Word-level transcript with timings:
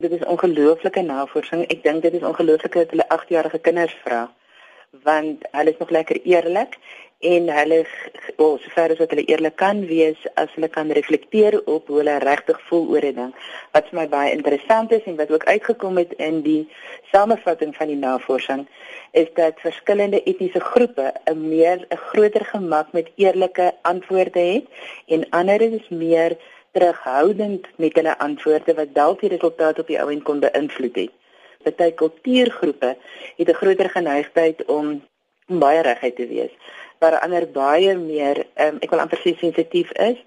Dit 0.00 0.12
is 0.16 0.24
ongelooflike 0.24 1.02
navorsing. 1.04 1.66
Ek 1.68 1.82
dink 1.84 2.02
dit 2.02 2.14
is 2.16 2.22
ongelooflik 2.24 2.72
dat 2.72 2.92
hulle 2.94 3.04
8-jarige 3.16 3.58
kinders 3.60 3.96
vra 4.04 4.30
want 5.06 5.44
hulle 5.50 5.70
is 5.70 5.78
nog 5.78 5.90
lekker 5.90 6.18
eerlik 6.26 6.72
en 7.20 7.48
hulle 7.52 7.84
oh, 8.36 8.56
sover 8.58 8.94
as 8.94 8.98
wat 8.98 9.12
hulle 9.12 9.26
eerlik 9.28 9.54
kan 9.60 9.82
wees 9.86 10.22
as 10.40 10.48
hulle 10.56 10.70
kan 10.72 10.90
reflekteer 10.96 11.58
op 11.68 11.86
hoe 11.92 11.98
hulle 12.00 12.16
regtig 12.24 12.58
voel 12.68 12.88
oor 12.94 13.04
'n 13.06 13.14
ding. 13.18 13.34
Wat 13.76 13.90
vir 13.90 13.98
my 13.98 14.06
baie 14.08 14.32
interessant 14.32 14.92
is 14.92 15.04
en 15.04 15.16
wat 15.20 15.30
ook 15.30 15.44
uitgekom 15.44 16.00
het 16.00 16.12
in 16.16 16.40
die 16.42 16.68
samevatting 17.12 17.76
van 17.76 17.92
die 17.92 18.00
navorsing 18.00 18.66
is 19.12 19.28
dat 19.34 19.60
verskillende 19.60 20.22
etniese 20.22 20.60
groepe 20.60 21.12
'n 21.28 21.48
meer 21.48 21.86
'n 21.90 21.96
groter 21.96 22.44
gemak 22.44 22.92
met 22.92 23.12
eerlike 23.16 23.72
antwoorde 23.82 24.40
het 24.40 24.66
en 25.06 25.28
ander 25.30 25.60
is 25.60 25.88
meer 25.88 26.36
terughoudend 26.72 27.66
met 27.76 27.94
hulle 27.94 28.18
antwoorde 28.18 28.74
wat 28.74 28.94
dalk 28.94 29.20
die 29.20 29.32
resultaat 29.32 29.78
op 29.78 29.86
die 29.86 30.00
ou 30.00 30.10
en 30.12 30.22
kon 30.22 30.40
beïnvloed 30.40 30.96
het. 30.96 31.16
Party 31.62 31.90
kultuurgroepe 31.92 32.96
het 33.36 33.48
'n 33.48 33.60
groter 33.60 33.90
geneigtheid 33.90 34.64
om 34.64 35.02
baie 35.46 35.82
reguit 35.82 36.16
te 36.16 36.26
wees, 36.26 36.52
waar 36.98 37.18
ander 37.20 37.50
baie 37.50 37.96
meer, 37.96 38.46
um, 38.56 38.76
ek 38.80 38.90
wil 38.90 39.00
amper 39.00 39.18
sê 39.18 39.36
sensitief 39.38 39.90
is 39.92 40.18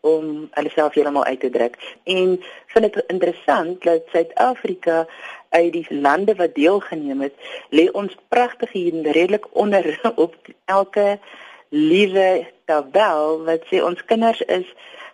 om 0.00 0.48
hulle 0.50 0.70
self 0.70 0.94
heeltemal 0.94 1.24
uit 1.24 1.40
te 1.40 1.50
druk. 1.50 1.76
En 2.04 2.42
vind 2.66 2.92
dit 2.92 3.04
interessant 3.06 3.82
dat 3.82 4.02
Suid-Afrika 4.12 5.06
uit 5.48 5.72
die 5.72 5.86
lande 5.90 6.34
wat 6.34 6.54
deelgeneem 6.54 7.20
het, 7.20 7.34
lê 7.70 7.90
ons 7.90 8.16
pragtig 8.28 8.72
hier 8.72 8.92
redelik 9.02 9.46
onder 9.52 10.00
op 10.24 10.34
elke 10.64 11.18
liewe 11.68 12.46
tabel 12.64 13.42
wat 13.46 13.66
sê 13.70 13.82
ons 13.82 14.04
kinders 14.04 14.40
is 14.40 14.68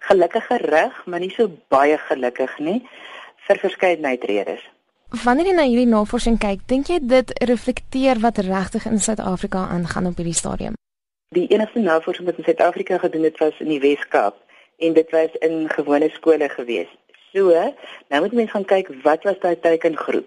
gelukkig 0.09 0.47
gerig, 0.47 1.07
maar 1.07 1.21
nie 1.23 1.33
so 1.33 1.51
baie 1.73 1.99
gelukkig 2.09 2.59
nie 2.59 2.81
vir 3.47 3.59
verskeidenheid 3.59 4.25
redes. 4.25 4.63
Wanneer 5.25 5.51
jy 5.51 5.55
na 5.57 5.65
hierdie 5.69 5.91
navorsing 5.91 6.39
kyk, 6.41 6.63
dink 6.71 6.89
jy 6.89 6.99
dit 7.05 7.33
reflekteer 7.49 8.23
wat 8.23 8.41
regtig 8.47 8.87
in 8.89 9.01
Suid-Afrika 9.03 9.67
aangaan 9.75 10.09
op 10.09 10.17
hierdie 10.17 10.39
stadium? 10.39 10.79
Die 11.37 11.49
enigste 11.53 11.81
navorsing 11.85 12.27
wat 12.29 12.41
in 12.41 12.49
Suid-Afrika 12.49 12.99
gedoen 12.99 13.29
het 13.29 13.39
was 13.41 13.61
in 13.61 13.69
die 13.69 13.81
Wes-Kaap 13.81 14.39
en 14.81 14.97
dit 14.97 15.11
was 15.13 15.37
in 15.41 15.69
gewone 15.69 16.09
skole 16.17 16.49
gewees. 16.49 16.89
So, 17.33 17.49
nou 18.09 18.21
moet 18.21 18.33
mense 18.37 18.53
gaan 18.53 18.65
kyk 18.69 18.89
wat 19.03 19.23
was 19.25 19.39
daai 19.41 19.57
teikengroep? 19.61 20.27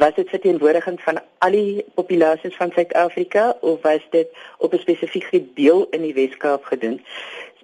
Was 0.00 0.14
dit 0.16 0.28
verteenwoordigend 0.32 1.02
van 1.04 1.18
al 1.44 1.52
die 1.52 1.84
populasies 1.94 2.56
van 2.56 2.72
Suid-Afrika 2.72 3.50
of 3.60 3.82
was 3.82 4.06
dit 4.10 4.28
op 4.58 4.72
'n 4.72 4.78
spesifieke 4.78 5.44
deel 5.54 5.86
in 5.90 6.00
die 6.00 6.14
Wes-Kaap 6.14 6.64
gedoen? 6.64 7.04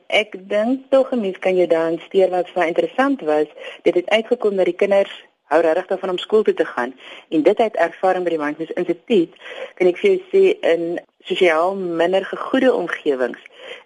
Ek 0.06 0.36
dink 0.48 0.90
tog 0.90 1.12
'n 1.12 1.20
mens 1.20 1.38
kan 1.38 1.56
jy 1.56 1.66
dan 1.66 1.98
steur 1.98 2.28
wat 2.30 2.48
vir 2.48 2.66
interessant 2.66 3.20
was, 3.20 3.46
dit 3.82 3.94
het 3.94 4.08
uitgekom 4.08 4.56
dat 4.56 4.64
die 4.64 4.80
kinders 4.84 5.24
hou 5.52 5.60
regtig 5.62 5.86
daarvan 5.86 6.10
om 6.10 6.18
skool 6.18 6.42
toe 6.42 6.54
te 6.54 6.64
gaan 6.64 6.94
en 7.28 7.42
dit 7.42 7.58
het 7.58 7.76
ervaring 7.76 8.24
by 8.24 8.30
die 8.30 8.40
Mindfulness 8.40 8.76
Instituut 8.80 9.32
kan 9.74 9.86
ek 9.86 9.98
vir 10.00 10.10
jou 10.10 10.20
sê 10.32 10.42
in 10.74 11.00
sosiaal 11.28 11.74
minder 11.76 12.24
gegoede 12.24 12.72
omgewings 12.74 13.40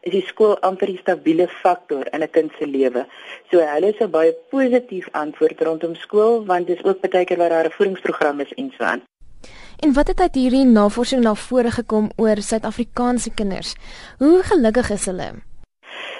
is 0.06 0.14
die 0.14 0.26
skool 0.26 0.54
amper 0.68 0.88
'n 0.90 0.98
stabiele 1.02 1.46
faktor 1.62 2.04
in 2.14 2.22
'n 2.22 2.30
kind 2.30 2.50
se 2.58 2.66
lewe. 2.66 3.02
So 3.50 3.58
hulle 3.58 3.88
is 3.92 4.00
'n 4.00 4.10
baie 4.10 4.32
positief 4.50 5.08
antwoord 5.12 5.60
rondom 5.60 5.94
skool 5.94 6.44
want 6.46 6.66
dit 6.66 6.78
is 6.78 6.84
ook 6.84 7.00
baie 7.00 7.24
keer 7.24 7.36
waar 7.36 7.54
daar 7.54 7.66
'n 7.66 7.76
voedingsprogram 7.78 8.40
is 8.40 8.52
en 8.54 8.72
so 8.76 8.84
aan. 8.84 9.02
En 9.84 9.92
wat 9.92 10.06
het 10.06 10.20
uit 10.20 10.34
hierdie 10.34 10.64
navorsing 10.64 11.22
na 11.22 11.34
vore 11.34 11.70
gekom 11.70 12.10
oor 12.16 12.36
Suid-Afrikaanse 12.36 13.30
kinders? 13.34 13.74
Hoe 14.18 14.42
gelukkig 14.42 14.90
is 14.90 15.04
hulle? 15.06 15.30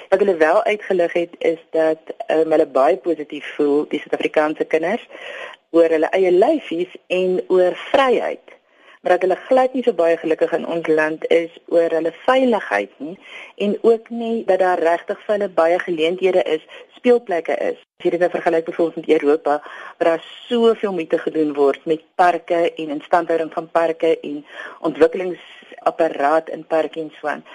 Wat 0.09 0.19
hulle 0.19 0.35
wel 0.35 0.63
uitgelig 0.63 1.13
het 1.13 1.35
is 1.39 1.59
dat 1.71 1.99
um, 2.27 2.51
hulle 2.51 2.67
baie 2.67 2.97
positief 2.97 3.45
voel 3.55 3.85
die 3.89 3.99
Suid-Afrikaanse 3.99 4.65
kinders 4.65 5.07
oor 5.69 5.89
hulle 5.89 6.09
eie 6.09 6.31
lyfies 6.31 6.93
en 7.07 7.43
oor 7.47 7.73
vryheid. 7.91 8.56
Maar 9.07 9.19
dat 9.19 9.29
hulle 9.29 9.41
glad 9.47 9.73
nie 9.73 9.83
so 9.83 9.93
baie 9.95 10.17
gelukkig 10.19 10.51
in 10.51 10.65
ons 10.67 10.87
land 10.87 11.21
is 11.31 11.53
oor 11.71 11.93
hulle 11.95 12.11
veiligheid 12.25 12.91
nie 12.99 13.13
en 13.65 13.77
ook 13.81 14.09
nie 14.09 14.43
dat 14.49 14.59
daar 14.59 14.81
regtig 14.83 15.21
vir 15.25 15.33
hulle 15.35 15.47
baie 15.59 15.77
geleenthede 15.79 16.43
is, 16.43 16.65
speelplekke 16.97 17.55
is. 17.69 17.77
As 17.79 18.03
jy 18.03 18.11
dit 18.17 18.19
nou 18.19 18.29
vergelyk 18.33 18.65
byvoorbeeld 18.67 19.05
met 19.05 19.21
Europa 19.21 19.53
waar 19.61 20.09
daar 20.09 20.25
soveel 20.49 20.91
moeite 20.97 21.21
gedoen 21.23 21.53
word 21.55 21.85
met 21.85 22.03
parke 22.19 22.59
en 22.73 22.91
instandhouding 22.97 23.53
van 23.53 23.69
parke 23.71 24.11
en 24.19 24.43
ontwikkelingsapparaat 24.89 26.49
in 26.49 26.65
parke 26.67 26.99
en 26.99 27.11
so 27.21 27.31
aan 27.31 27.45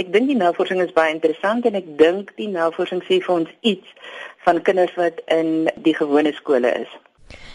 ek 0.00 0.12
dink 0.12 0.30
die 0.30 0.36
navorsing 0.38 0.80
is 0.80 0.94
baie 0.96 1.12
interessant 1.12 1.66
en 1.68 1.76
ek 1.76 1.90
dink 2.00 2.32
die 2.38 2.48
navorsing 2.48 3.02
sê 3.04 3.18
vir 3.20 3.34
ons 3.34 3.50
iets 3.60 4.14
van 4.46 4.62
kinders 4.64 4.94
wat 4.96 5.20
in 5.28 5.68
die 5.84 5.94
gewone 5.98 6.32
skole 6.38 6.72
is. 6.72 6.96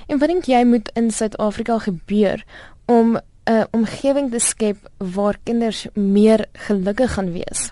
En 0.07 0.21
wat 0.21 0.29
dink 0.29 0.45
jy 0.45 0.61
moet 0.69 0.91
in 0.99 1.09
Suid-Afrika 1.11 1.79
gebeur 1.87 2.45
om 2.85 3.17
'n 3.47 3.67
omgewing 3.71 4.31
te 4.31 4.39
skep 4.39 4.77
waar 4.97 5.37
kinders 5.43 5.87
meer 5.93 6.45
gelukkig 6.67 7.13
gaan 7.13 7.31
wees? 7.31 7.71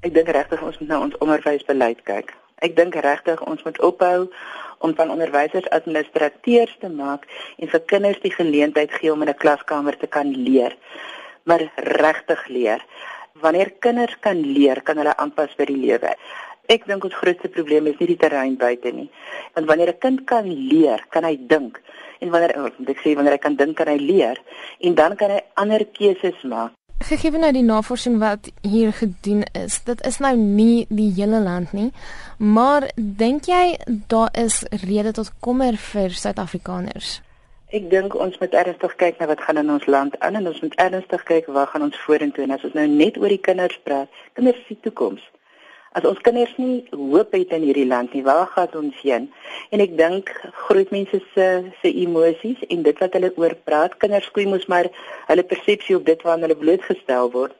Ek 0.00 0.14
dink 0.14 0.28
regtig 0.28 0.62
ons 0.62 0.78
moet 0.78 0.88
na 0.88 1.00
ons 1.00 1.18
onderwysbeleid 1.18 2.02
kyk. 2.02 2.34
Ek 2.58 2.76
dink 2.76 2.94
regtig 2.94 3.40
ons 3.46 3.62
moet 3.62 3.80
ophou 3.80 4.30
om 4.78 4.94
van 4.94 5.10
onderwysers 5.10 5.68
administrateurs 5.68 6.76
te 6.80 6.88
maak 6.88 7.26
en 7.56 7.68
vir 7.68 7.80
kinders 7.80 8.20
die 8.20 8.34
geleentheid 8.34 8.92
gee 8.92 9.12
om 9.12 9.22
in 9.22 9.28
'n 9.28 9.42
klaskamer 9.42 9.96
te 9.98 10.06
kan 10.06 10.30
leer, 10.30 10.76
maar 11.44 11.62
regtig 11.76 12.46
leer 12.48 12.82
wanneer 13.40 13.70
kinders 13.80 14.16
kan 14.20 14.40
leer, 14.40 14.82
kan 14.82 14.98
hulle 15.00 15.16
aanpas 15.16 15.54
by 15.58 15.66
die 15.68 15.80
lewe. 15.80 16.14
Ek 16.72 16.86
dink 16.88 17.04
ons 17.04 17.16
grootste 17.20 17.50
probleem 17.52 17.90
is 17.90 17.98
nie 18.00 18.06
die 18.14 18.20
terrein 18.20 18.54
buite 18.56 18.92
nie. 18.92 19.10
Want 19.54 19.66
wanneer 19.68 19.92
'n 19.92 19.98
kind 19.98 20.24
kan 20.24 20.46
leer, 20.48 21.04
kan 21.10 21.24
hy 21.24 21.36
dink. 21.36 21.80
En 22.20 22.30
wanneer 22.30 22.56
ek 22.88 23.00
sê 23.04 23.14
wanneer 23.14 23.36
hy 23.36 23.38
kan 23.38 23.56
dink, 23.56 23.76
kan 23.76 23.88
hy 23.88 23.98
leer 23.98 24.40
en 24.80 24.94
dan 24.94 25.16
kan 25.16 25.30
hy 25.30 25.40
ander 25.54 25.84
keuses 25.84 26.42
maak. 26.42 26.72
Gegee 27.04 27.30
nou 27.30 27.52
die 27.52 27.62
navorsing 27.62 28.18
wat 28.18 28.48
hier 28.62 28.92
gedoen 28.92 29.42
is, 29.52 29.82
dit 29.84 30.00
is 30.06 30.18
nou 30.18 30.36
nie 30.36 30.86
die 30.88 31.10
hele 31.12 31.40
land 31.40 31.72
nie, 31.72 31.90
maar 32.38 32.88
dink 32.96 33.44
jy 33.44 33.76
daar 34.08 34.30
is 34.32 34.62
rede 34.86 35.12
tot 35.12 35.32
kommer 35.40 35.76
vir 35.76 36.10
Suid-Afrikaners? 36.10 37.20
Ek 37.74 37.90
dink 37.90 38.14
ons 38.14 38.38
moet 38.40 38.54
ernstig 38.54 38.96
kyk 38.96 39.20
na 39.20 39.26
wat 39.26 39.40
gaan 39.40 39.58
in 39.60 39.70
ons 39.70 39.86
land 39.86 40.16
aan 40.20 40.36
en 40.38 40.46
ons 40.46 40.60
moet 40.62 40.74
ernstig 40.80 41.22
kyk 41.28 41.46
waar 41.46 41.66
gaan 41.66 41.82
ons 41.82 42.02
vorentoe 42.06 42.44
en 42.44 42.56
as 42.56 42.64
ons 42.64 42.74
nou 42.78 42.86
net 42.86 43.18
oor 43.18 43.28
die 43.28 43.42
kinders 43.42 43.80
praat, 43.84 44.08
kinders 44.38 44.60
se 44.68 44.76
toekoms. 44.86 45.33
As 45.94 46.02
ons 46.08 46.18
kinders 46.26 46.50
nie 46.58 46.80
hoop 46.90 47.36
het 47.36 47.52
in 47.54 47.62
hierdie 47.68 47.86
land 47.86 48.14
nie, 48.16 48.24
waar 48.26 48.48
gaan 48.50 48.72
ons 48.80 48.96
heen? 49.06 49.28
En 49.70 49.82
ek 49.84 49.92
dink 49.94 50.32
groot 50.64 50.90
mense 50.90 51.20
se 51.34 51.46
se 51.82 51.92
emosies 52.02 52.64
en 52.66 52.82
dit 52.82 53.02
wat 53.02 53.14
hulle 53.14 53.30
oor 53.38 53.54
praat, 53.68 53.94
kinders 54.02 54.26
skoei 54.26 54.48
mos 54.50 54.66
maar 54.72 54.88
hulle 55.28 55.44
persepsie 55.52 55.94
op 55.94 56.08
dit 56.10 56.26
waarna 56.26 56.48
hulle 56.48 56.58
blootgestel 56.64 57.30
word. 57.36 57.54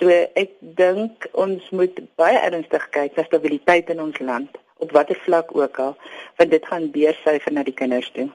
So 0.00 0.08
ek 0.12 0.56
dink 0.80 1.28
ons 1.44 1.68
moet 1.76 2.00
baie 2.20 2.40
ernstig 2.48 2.88
kyk 2.96 3.16
na 3.16 3.28
stabiliteit 3.28 3.92
in 3.92 4.00
ons 4.08 4.24
land 4.24 4.56
op 4.80 4.96
watter 4.96 5.20
vlak 5.28 5.52
ook 5.56 5.78
al, 5.80 5.94
want 6.40 6.56
dit 6.56 6.72
gaan 6.72 6.90
beursyfer 6.96 7.52
na 7.52 7.64
die 7.68 7.76
kinders 7.76 8.08
toe. 8.16 8.30